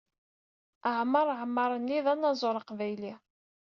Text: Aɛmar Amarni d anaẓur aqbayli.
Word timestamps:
Aɛmar 0.89 1.27
Amarni 1.43 1.99
d 2.05 2.07
anaẓur 2.13 2.55
aqbayli. 2.57 3.13